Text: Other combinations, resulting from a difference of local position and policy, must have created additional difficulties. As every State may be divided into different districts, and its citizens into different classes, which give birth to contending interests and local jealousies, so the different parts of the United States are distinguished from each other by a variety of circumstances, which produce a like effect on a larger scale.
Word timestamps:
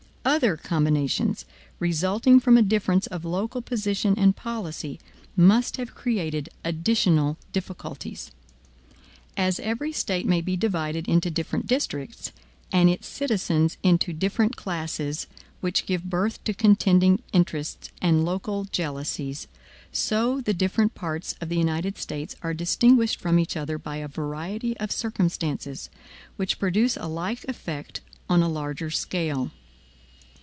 Other 0.23 0.55
combinations, 0.55 1.45
resulting 1.79 2.39
from 2.39 2.55
a 2.55 2.61
difference 2.61 3.07
of 3.07 3.25
local 3.25 3.59
position 3.59 4.13
and 4.19 4.35
policy, 4.35 4.99
must 5.35 5.77
have 5.77 5.95
created 5.95 6.47
additional 6.63 7.37
difficulties. 7.51 8.29
As 9.35 9.59
every 9.61 9.91
State 9.91 10.27
may 10.27 10.39
be 10.41 10.55
divided 10.55 11.07
into 11.07 11.31
different 11.31 11.65
districts, 11.65 12.31
and 12.71 12.87
its 12.87 13.07
citizens 13.07 13.77
into 13.81 14.13
different 14.13 14.55
classes, 14.55 15.25
which 15.59 15.87
give 15.87 16.03
birth 16.03 16.43
to 16.43 16.53
contending 16.53 17.23
interests 17.33 17.89
and 17.99 18.23
local 18.23 18.65
jealousies, 18.65 19.47
so 19.91 20.39
the 20.39 20.53
different 20.53 20.93
parts 20.93 21.33
of 21.41 21.49
the 21.49 21.57
United 21.57 21.97
States 21.97 22.35
are 22.43 22.53
distinguished 22.53 23.19
from 23.19 23.39
each 23.39 23.57
other 23.57 23.79
by 23.79 23.95
a 23.95 24.07
variety 24.07 24.77
of 24.77 24.91
circumstances, 24.91 25.89
which 26.35 26.59
produce 26.59 26.95
a 26.95 27.07
like 27.07 27.43
effect 27.45 28.01
on 28.29 28.43
a 28.43 28.47
larger 28.49 28.91
scale. 28.91 29.49